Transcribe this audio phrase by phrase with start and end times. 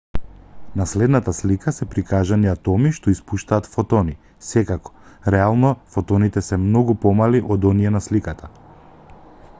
[0.79, 4.17] на следната слика се прикажани атоми што испуштаат фотони
[4.49, 4.97] секако
[5.37, 8.55] реално фотоните се многу помали од оние на сликата